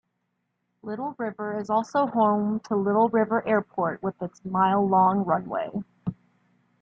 [0.81, 5.69] Little River is also home to Little River Airport with its mile-long runway.